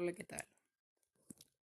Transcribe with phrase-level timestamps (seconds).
[0.00, 0.46] Hola, ¿qué tal?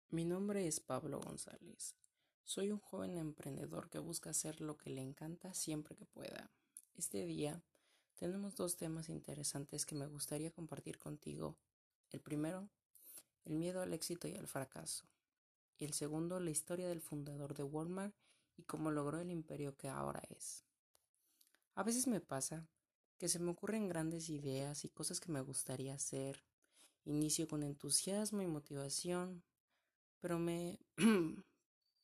[0.09, 1.97] Mi nombre es Pablo González.
[2.45, 6.49] Soy un joven emprendedor que busca hacer lo que le encanta siempre que pueda.
[6.95, 7.61] Este día
[8.15, 11.57] tenemos dos temas interesantes que me gustaría compartir contigo.
[12.09, 12.69] El primero,
[13.43, 15.09] el miedo al éxito y al fracaso.
[15.77, 18.15] Y el segundo, la historia del fundador de Walmart
[18.55, 20.63] y cómo logró el imperio que ahora es.
[21.75, 22.65] A veces me pasa
[23.17, 26.41] que se me ocurren grandes ideas y cosas que me gustaría hacer
[27.05, 29.43] Inicio con entusiasmo y motivación,
[30.19, 30.79] pero me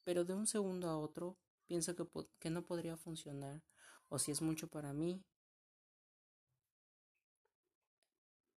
[0.03, 2.05] pero de un segundo a otro pienso que,
[2.39, 3.61] que no podría funcionar
[4.09, 5.23] o si es mucho para mí.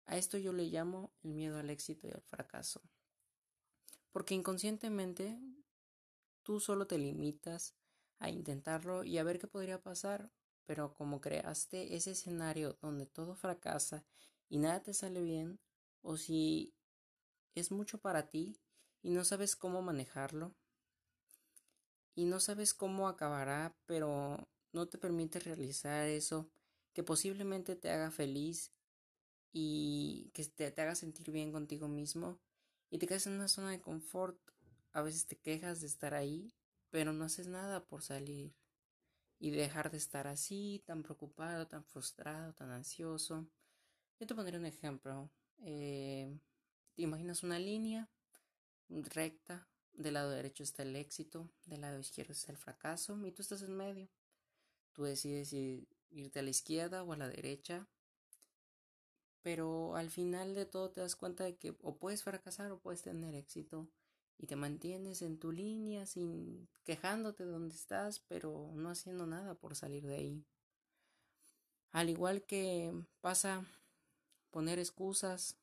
[0.06, 2.82] A esto yo le llamo el miedo al éxito y al fracaso.
[4.12, 5.40] Porque inconscientemente
[6.44, 7.76] tú solo te limitas
[8.20, 10.32] a intentarlo y a ver qué podría pasar,
[10.66, 14.06] pero como creaste ese escenario donde todo fracasa
[14.50, 15.60] y nada te sale bien,
[16.02, 16.74] o si
[17.56, 18.60] es mucho para ti
[19.02, 20.56] y no sabes cómo manejarlo
[22.16, 26.50] y no sabes cómo acabará, pero no te permite realizar eso
[26.94, 28.72] que posiblemente te haga feliz
[29.52, 32.40] y que te, te haga sentir bien contigo mismo
[32.90, 34.40] y te quedas en una zona de confort.
[34.94, 36.56] A veces te quejas de estar ahí,
[36.90, 38.56] pero no haces nada por salir
[39.40, 43.48] y dejar de estar así, tan preocupado, tan frustrado, tan ansioso.
[44.20, 45.30] Yo te pondré un ejemplo.
[45.60, 46.38] Eh,
[46.96, 48.10] te imaginas una línea
[48.90, 53.42] recta, del lado derecho está el éxito, del lado izquierdo está el fracaso y tú
[53.42, 54.10] estás en medio.
[54.94, 55.54] Tú decides
[56.12, 57.88] irte a la izquierda o a la derecha,
[59.42, 63.02] pero al final de todo te das cuenta de que o puedes fracasar o puedes
[63.02, 63.88] tener éxito
[64.38, 69.56] y te mantienes en tu línea sin quejándote de donde estás, pero no haciendo nada
[69.56, 70.46] por salir de ahí.
[71.92, 73.66] Al igual que pasa
[74.52, 75.58] poner excusas,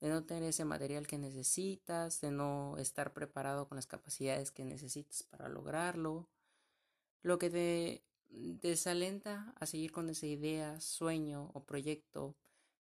[0.00, 4.64] de no tener ese material que necesitas, de no estar preparado con las capacidades que
[4.64, 6.28] necesitas para lograrlo,
[7.22, 12.36] lo que te desalenta a seguir con esa idea, sueño o proyecto,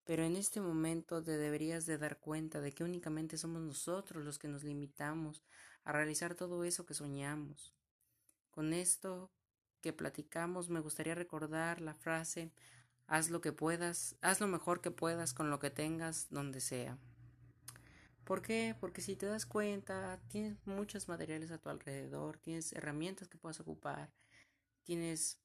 [0.03, 4.39] pero en este momento te deberías de dar cuenta de que únicamente somos nosotros los
[4.39, 5.43] que nos limitamos
[5.83, 7.73] a realizar todo eso que soñamos.
[8.49, 9.31] Con esto
[9.81, 12.51] que platicamos me gustaría recordar la frase
[13.11, 16.97] Haz lo que puedas, haz lo mejor que puedas con lo que tengas donde sea.
[18.23, 18.73] ¿Por qué?
[18.79, 23.59] Porque si te das cuenta, tienes muchos materiales a tu alrededor, tienes herramientas que puedas
[23.59, 24.13] ocupar,
[24.83, 25.41] tienes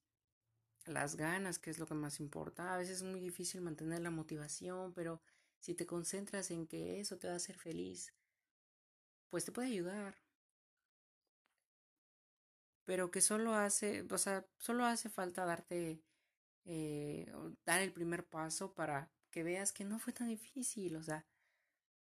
[0.84, 2.72] las ganas, que es lo que más importa.
[2.72, 5.20] A veces es muy difícil mantener la motivación, pero
[5.58, 8.14] si te concentras en que eso te va a hacer feliz,
[9.28, 10.14] pues te puede ayudar.
[12.84, 16.00] Pero que solo hace, o sea, solo hace falta darte
[16.68, 17.32] eh,
[17.64, 21.24] dar el primer paso para que veas que no fue tan difícil, o sea,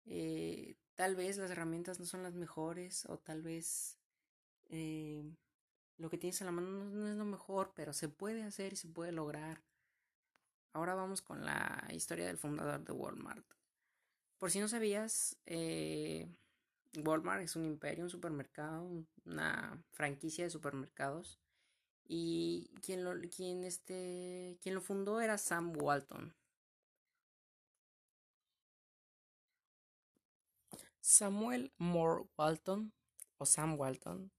[0.04, 3.98] eh, tal vez las herramientas no son las mejores o tal vez
[4.70, 5.24] eh,
[5.98, 8.76] lo que tienes a la mano no, es lo mejor, pero se puede hacer y
[8.76, 9.64] se puede lograr.
[10.72, 13.44] Ahora vamos con la historia del fundador de Walmart.
[14.38, 15.36] Por si no sabías,
[17.04, 18.88] Walmart es un imperio, un supermercado,
[19.24, 21.41] una franquicia de supermercados
[22.06, 26.34] y quien lo, quien este, quien lo fundó era Sam Walton.
[31.00, 32.92] Samuel Moore Walton,
[33.38, 34.30] o Sam Walton,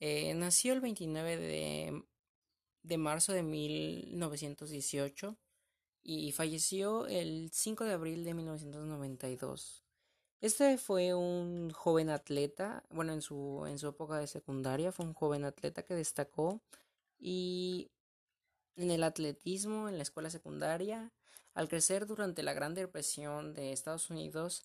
[0.00, 2.04] eh, nació el 29 de,
[2.82, 5.36] de marzo de 1918
[6.02, 9.84] y falleció el 5 de abril de 1992.
[10.40, 15.14] Este fue un joven atleta, bueno, en su, en su época de secundaria, fue un
[15.14, 16.62] joven atleta que destacó
[17.18, 17.90] y
[18.76, 21.12] en el atletismo en la escuela secundaria.
[21.54, 24.62] Al crecer durante la Gran Depresión de Estados Unidos,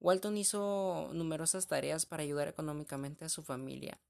[0.00, 4.00] Walton hizo numerosas tareas para ayudar económicamente a su familia.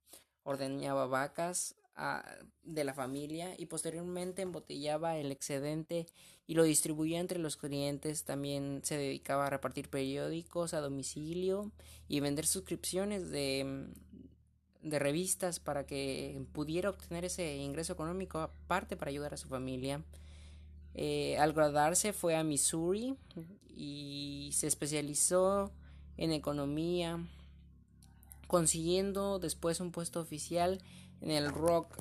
[0.43, 2.25] Ordeñaba vacas ah,
[2.63, 6.07] de la familia y posteriormente embotellaba el excedente
[6.47, 8.25] y lo distribuía entre los clientes.
[8.25, 11.71] También se dedicaba a repartir periódicos a domicilio
[12.09, 13.93] y vender suscripciones de,
[14.83, 20.05] de revistas para que pudiera obtener ese ingreso económico aparte para ayudar a su familia.
[20.95, 23.17] Eh, al graduarse fue a Missouri
[23.69, 25.73] y se especializó
[26.17, 27.25] en economía,
[28.47, 30.83] consiguiendo después un puesto oficial
[31.21, 31.97] en el Rock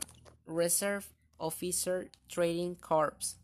[0.46, 1.06] Reserve
[1.38, 3.38] Officer Trading Corps.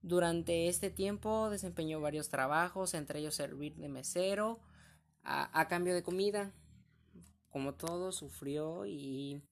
[0.00, 4.58] Durante este tiempo desempeñó varios trabajos, entre ellos servir de mesero
[5.22, 6.52] a cambio de comida
[7.52, 9.42] como todo, sufrió y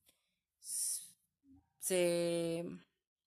[1.79, 2.65] se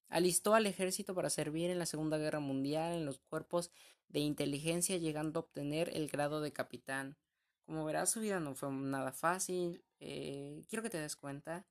[0.08, 3.70] alistó al ejército para servir en la Segunda Guerra Mundial en los cuerpos
[4.08, 7.16] de inteligencia, llegando a obtener el grado de capitán.
[7.64, 9.84] Como verás, su vida no fue nada fácil.
[10.00, 11.66] Eh, quiero que te des cuenta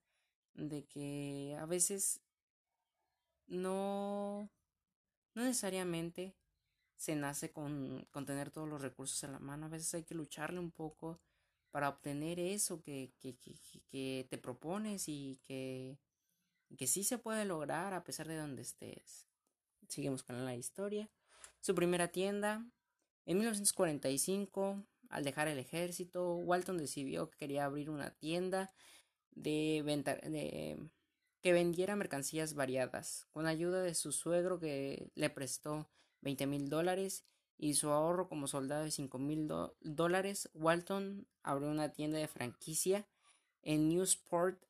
[0.53, 2.21] de que a veces
[3.47, 4.49] no,
[5.35, 6.35] no necesariamente
[6.95, 9.65] se nace con, con, tener todos los recursos en la mano.
[9.65, 11.19] A veces hay que lucharle un poco
[11.73, 13.55] para obtener eso que, que, que,
[13.89, 15.97] que te propones y que,
[16.77, 19.27] que sí se puede lograr a pesar de donde estés.
[19.87, 21.09] Seguimos con la historia.
[21.61, 22.63] Su primera tienda.
[23.25, 28.71] En 1945, al dejar el ejército, Walton decidió que quería abrir una tienda
[29.31, 30.77] de, venta, de
[31.41, 33.25] que vendiera mercancías variadas.
[33.31, 35.89] Con ayuda de su suegro que le prestó
[36.21, 37.25] 20 mil dólares
[37.57, 39.49] y su ahorro como soldado de 5 mil
[39.81, 43.07] dólares, Walton abrió una tienda de franquicia
[43.61, 44.61] en Newsport,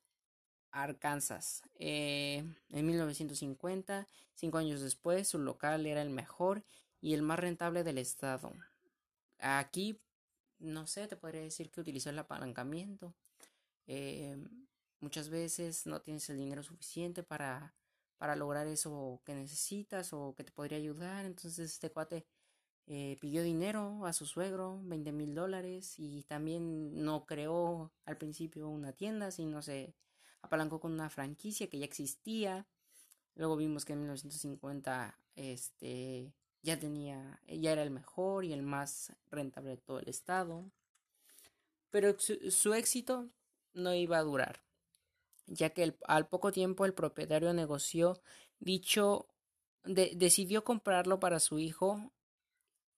[0.70, 1.62] Arkansas.
[1.78, 6.64] Eh, en 1950, cinco años después, su local era el mejor
[7.00, 8.52] y el más rentable del estado.
[9.38, 10.00] Aquí,
[10.58, 13.14] no sé, te podría decir que utilizó el apalancamiento.
[13.86, 14.36] Eh,
[15.00, 17.74] muchas veces no tienes el dinero suficiente para,
[18.16, 21.24] para lograr eso que necesitas o que te podría ayudar.
[21.24, 22.26] Entonces este cuate
[22.86, 28.68] eh, pidió dinero a su suegro, 20 mil dólares, y también no creó al principio
[28.68, 29.94] una tienda, sino se
[30.42, 32.66] apalancó con una franquicia que ya existía.
[33.36, 39.12] Luego vimos que en 1950 este, ya tenía, ya era el mejor y el más
[39.30, 40.70] rentable de todo el estado.
[41.90, 43.30] Pero su, éxito
[43.72, 44.62] no iba a durar,
[45.46, 48.20] ya que al poco tiempo el propietario negoció
[48.58, 49.28] dicho,
[49.84, 52.12] decidió comprarlo para su hijo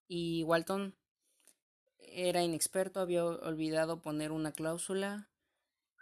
[0.08, 0.94] y Walton
[1.98, 5.28] era inexperto, había olvidado poner una cláusula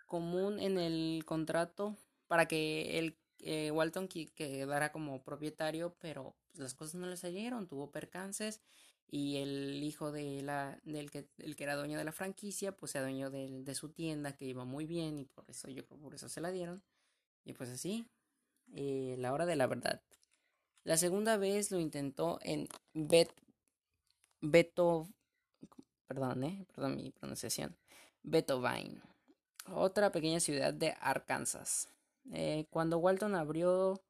[0.06, 1.96] común en el contrato
[2.28, 7.66] para que el eh, Walton quedara como propietario, pero pues, las cosas no le salieron,
[7.68, 8.60] tuvo percances
[9.10, 12.92] y el hijo de la, del que, el que era dueño de la franquicia, pues
[12.92, 16.00] se adueñó de, de su tienda que iba muy bien y por eso yo creo
[16.00, 16.82] por eso se la dieron.
[17.44, 18.08] Y pues así,
[18.74, 20.02] eh, la hora de la verdad.
[20.84, 23.30] La segunda vez lo intentó en Bet
[24.46, 25.08] Beto,
[26.06, 27.74] perdón, eh, perdón mi pronunciación,
[28.22, 29.00] Betovine,
[29.72, 31.88] otra pequeña ciudad de Arkansas.
[32.30, 34.02] Eh, cuando Walton abrió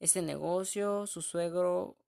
[0.00, 1.98] este negocio, su suegro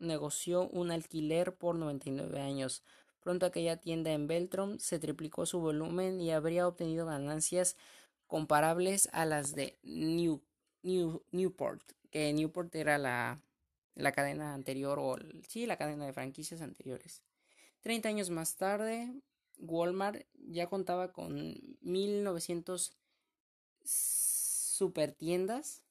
[0.00, 2.82] negoció un alquiler por 99 años.
[3.20, 7.76] Pronto aquella tienda en Beltram se triplicó su volumen y habría obtenido ganancias
[8.26, 10.42] comparables a las de New,
[10.82, 13.40] Newport, que Newport era la
[13.94, 15.16] la cadena anterior o
[15.48, 17.22] sí, la cadena de franquicias anteriores.
[17.80, 19.12] Treinta años más tarde,
[19.58, 22.96] Walmart ya contaba con 1900
[23.84, 25.82] super tiendas.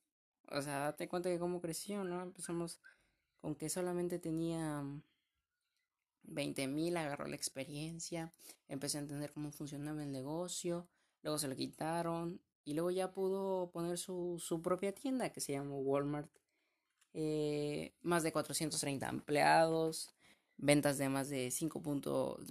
[0.50, 2.22] O sea, date cuenta de cómo creció, ¿no?
[2.22, 2.80] Empezamos
[3.40, 4.84] con que solamente tenía
[6.24, 8.32] 20 mil, agarró la experiencia,
[8.68, 10.88] empecé a entender cómo funcionaba el negocio,
[11.22, 15.54] luego se lo quitaron y luego ya pudo poner su, su propia tienda que se
[15.54, 16.32] llamó Walmart
[17.14, 20.14] eh, más de 430 empleados,
[20.58, 21.82] ventas de más de 5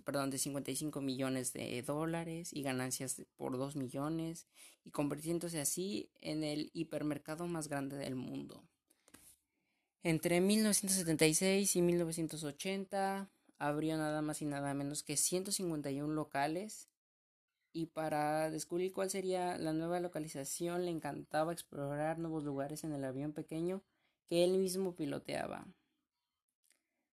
[0.05, 4.47] perdón, de 55 millones de dólares y ganancias por 2 millones
[4.85, 8.63] y convirtiéndose así en el hipermercado más grande del mundo.
[10.05, 16.89] Entre 1976 y 1980 abrió nada más y nada menos que 151 locales
[17.73, 23.05] y para descubrir cuál sería la nueva localización le encantaba explorar nuevos lugares en el
[23.05, 23.83] avión pequeño
[24.41, 25.67] él mismo piloteaba.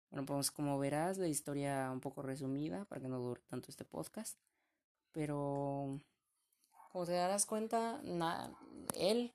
[0.09, 3.85] Bueno, pues como verás, la historia un poco resumida para que no dure tanto este
[3.85, 4.39] podcast.
[5.11, 5.99] Pero,
[6.91, 8.01] como te darás cuenta,
[8.95, 9.33] él,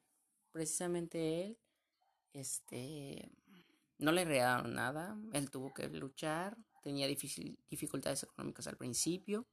[0.50, 1.58] precisamente él,
[2.32, 3.30] este,
[3.98, 5.16] no le regalaron nada.
[5.32, 9.46] Él tuvo que luchar, tenía dificultades económicas al principio.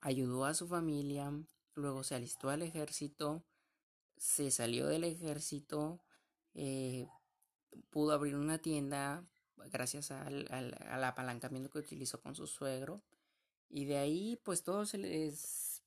[0.00, 1.32] Ayudó a su familia,
[1.74, 3.44] luego se alistó al ejército,
[4.16, 6.00] se salió del ejército,
[6.54, 7.06] eh,
[7.90, 9.24] pudo abrir una tienda
[9.70, 13.02] gracias al, al, apalancamiento que utilizó con su suegro.
[13.68, 15.82] Y de ahí, pues todo se, les,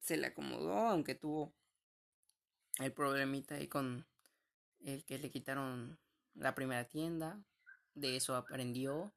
[0.00, 1.54] se le acomodó, aunque tuvo
[2.78, 4.06] el problemita ahí con
[4.80, 5.98] el que le quitaron
[6.34, 7.42] la primera tienda.
[7.94, 9.14] De eso aprendió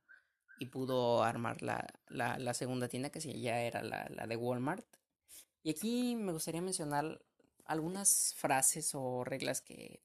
[0.60, 4.86] y pudo armar la, la, la segunda tienda, que ya era la, la de Walmart.
[5.64, 7.22] Y aquí me gustaría mencionar
[7.66, 10.02] algunas frases o reglas que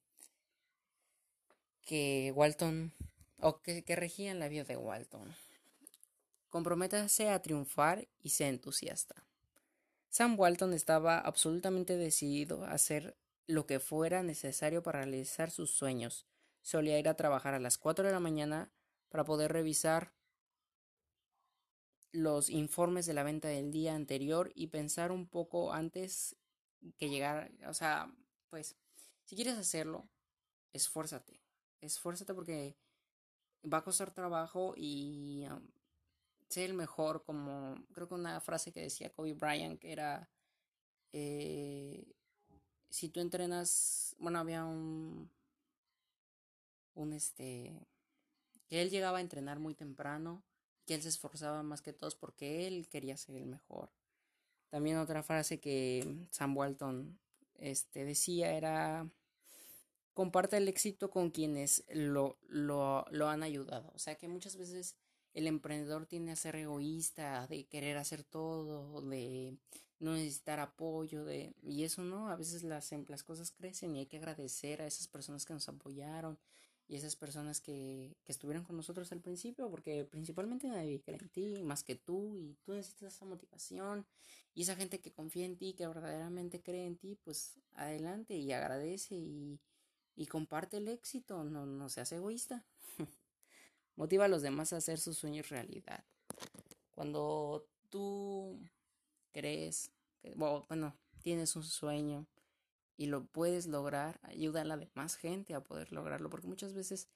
[1.85, 2.93] que Walton
[3.41, 5.35] o que, que regían la vida de Walton.
[6.49, 9.25] Comprométase a triunfar y sea entusiasta.
[10.09, 16.27] Sam Walton estaba absolutamente decidido a hacer lo que fuera necesario para realizar sus sueños.
[16.61, 18.71] Solía ir a trabajar a las 4 de la mañana
[19.09, 20.13] para poder revisar
[22.13, 26.37] los informes de la venta del día anterior y pensar un poco antes
[26.99, 28.15] que llegar, o sea,
[28.51, 28.77] pues,
[29.25, 30.09] si quieres hacerlo,
[30.73, 31.42] esfuérzate,
[31.83, 32.77] esfuérzate porque
[33.71, 35.61] va a costar trabajo y um,
[36.49, 40.29] ser el mejor, como creo que una frase que decía Kobe Bryant, que era,
[41.13, 42.15] eh,
[42.91, 45.31] si tú entrenas, bueno, había un,
[46.95, 47.87] un este,
[48.69, 50.43] que él llegaba a entrenar muy temprano,
[50.87, 53.91] que él se esforzaba más que todos porque él quería ser el mejor.
[54.71, 57.19] También otra frase que Sam Walton
[57.59, 59.09] este, decía era,
[60.15, 63.91] comparte el éxito con quienes lo, lo, lo han ayudado.
[63.95, 64.97] O sea que muchas veces
[65.35, 69.57] el emprendedor tiene a ser egoísta, de querer hacer todo, de
[69.99, 74.01] no necesitar apoyo, de y eso no, a veces las, em, las cosas crecen y
[74.01, 76.39] hay que agradecer a esas personas que nos apoyaron
[76.89, 81.29] y esas personas que, que estuvieron con nosotros al principio, porque principalmente nadie cree en
[81.31, 84.05] ti más que tú y tú necesitas esa motivación
[84.55, 88.53] y esa gente que confía en ti, que verdaderamente cree en ti, pues adelante y
[88.53, 89.61] agradece y,
[90.15, 92.65] y comparte el éxito, no, no seas egoísta.
[93.97, 96.05] Motiva a los demás a hacer sus sueños realidad.
[96.91, 98.59] Cuando tú
[99.33, 99.91] crees,
[100.21, 102.27] que, bueno, tienes un sueño
[102.97, 107.09] y lo puedes lograr, ayuda a la demás gente a poder lograrlo, porque muchas veces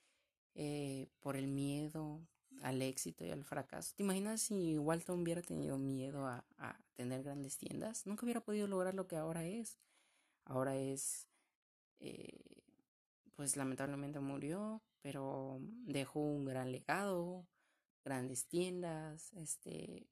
[0.54, 2.26] eh, por el miedo
[2.62, 3.94] al éxito y al fracaso.
[3.94, 6.44] ¿Te imaginas si Walton hubiera tenido miedo a,
[6.94, 8.06] tener grandes tiendas?
[8.06, 9.78] Nunca hubiera podido lograr lo que ahora es.
[10.44, 11.28] Ahora es,
[12.00, 12.65] eh,
[13.36, 17.46] pues lamentablemente murió, pero dejó un gran legado,
[18.04, 20.08] grandes tiendas, este,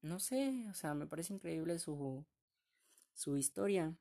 [0.00, 2.24] no sé, o sea, me parece increíble su,
[3.14, 3.94] su historia.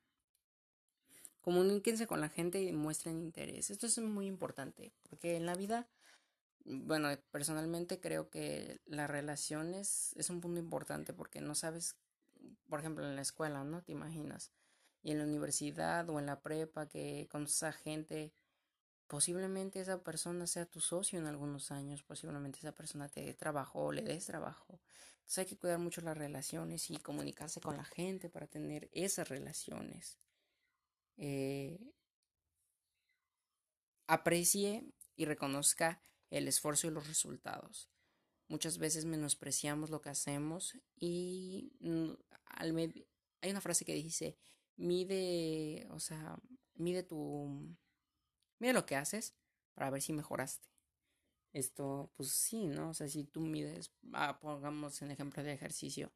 [1.42, 3.72] Comuníquense con la gente y muestren interés.
[3.72, 5.90] Esto es muy importante, porque en la vida,
[6.64, 11.98] bueno, personalmente creo que las relaciones es un punto importante porque no sabes,
[12.70, 13.84] por ejemplo, en la escuela, ¿no?
[13.84, 14.54] Te imaginas.
[15.04, 18.34] Y en la universidad o en la prepa que conoces a gente
[19.12, 23.84] Posiblemente esa persona sea tu socio en algunos años, posiblemente esa persona te dé trabajo
[23.84, 24.80] o le des trabajo.
[25.16, 29.28] Entonces hay que cuidar mucho las relaciones y comunicarse con la gente para tener esas
[29.28, 30.18] relaciones.
[31.18, 31.78] Eh,
[34.08, 34.86] aprecie
[35.18, 37.90] y reconozca el esfuerzo y los resultados.
[38.48, 41.74] Muchas veces menospreciamos lo que hacemos y
[42.46, 42.78] al
[43.42, 44.38] hay una frase que dice,
[44.78, 46.40] mide, o sea,
[46.76, 47.76] mide tu
[48.62, 49.34] mira lo que haces
[49.74, 50.70] para ver si mejoraste.
[51.52, 52.92] Esto, pues sí, ¿no?
[52.92, 56.14] O sea, si tú mides, ah, pongamos en ejemplo de ejercicio,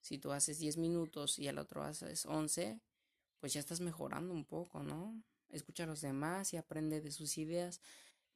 [0.00, 2.80] si tú haces 10 minutos y al otro haces 11,
[3.40, 5.20] pues ya estás mejorando un poco, ¿no?
[5.50, 7.80] Escucha a los demás y aprende de sus ideas.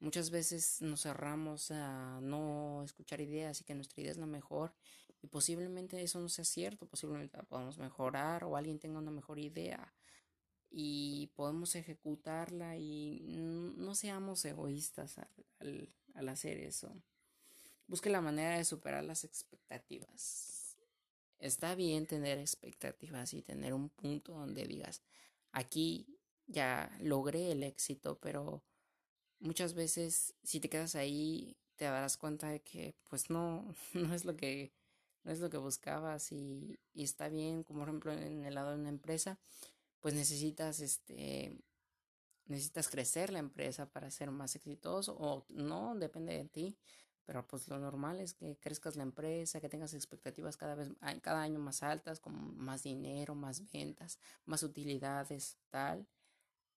[0.00, 4.74] Muchas veces nos cerramos a no escuchar ideas y que nuestra idea es la mejor
[5.22, 9.38] y posiblemente eso no sea cierto, posiblemente la podamos mejorar o alguien tenga una mejor
[9.38, 9.94] idea
[10.72, 15.18] y podemos ejecutarla y no seamos egoístas
[15.60, 16.96] al, al, hacer eso.
[17.86, 20.78] Busque la manera de superar las expectativas.
[21.38, 25.02] Está bien tener expectativas y tener un punto donde digas,
[25.50, 28.64] aquí ya logré el éxito, pero
[29.40, 34.24] muchas veces si te quedas ahí te darás cuenta de que pues no, no es
[34.24, 34.72] lo que
[35.24, 38.70] no es lo que buscabas y, y está bien, como por ejemplo en el lado
[38.70, 39.38] de una empresa,
[40.02, 41.56] pues necesitas este
[42.46, 46.76] necesitas crecer la empresa para ser más exitoso o no, depende de ti,
[47.24, 50.90] pero pues lo normal es que crezcas la empresa, que tengas expectativas cada vez
[51.22, 56.06] cada año más altas, con más dinero, más ventas, más utilidades, tal.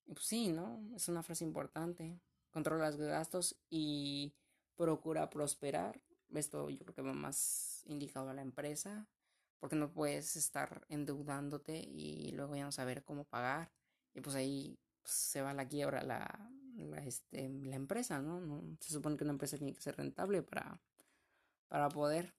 [0.05, 0.81] Y pues sí, ¿no?
[0.95, 2.21] Es una frase importante.
[2.51, 4.35] Controla los gastos y
[4.75, 5.99] procura prosperar.
[6.33, 9.07] Esto yo creo que va más indicado a la empresa
[9.59, 13.71] porque no puedes estar endeudándote y luego ya no saber cómo pagar
[14.13, 18.39] y pues ahí pues, se va la quiebra la, la, este, la empresa, ¿no?
[18.39, 18.77] ¿no?
[18.79, 20.81] Se supone que una empresa tiene que ser rentable para,
[21.67, 22.33] para poder.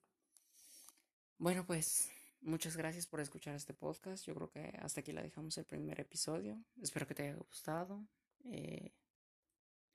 [1.38, 4.24] Bueno, pues muchas gracias por escuchar este podcast.
[4.24, 6.62] Yo creo que hasta aquí la dejamos el primer episodio.
[6.80, 8.06] Espero que te haya gustado.
[8.44, 8.92] Eh,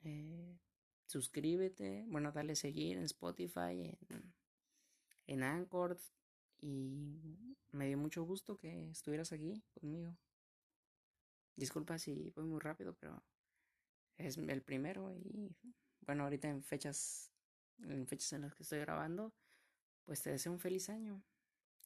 [0.04, 0.58] eh,
[1.06, 4.34] suscríbete, bueno, dale seguir en Spotify, en,
[5.26, 5.98] en Anchor,
[6.62, 10.16] y me dio mucho gusto que estuvieras aquí conmigo.
[11.56, 13.22] Disculpa si voy muy rápido, pero
[14.16, 15.54] es el primero y
[16.00, 17.32] bueno, ahorita en fechas
[17.78, 19.34] en fechas en las que estoy grabando,
[20.04, 21.22] pues te deseo un feliz año.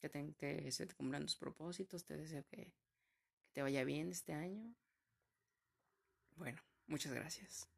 [0.01, 2.75] Que, te, que se te cumplan tus propósitos, te deseo que,
[3.41, 4.75] que te vaya bien este año.
[6.37, 7.76] Bueno, muchas gracias.